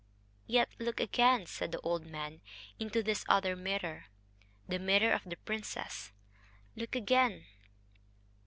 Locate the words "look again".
0.79-1.45, 6.75-7.45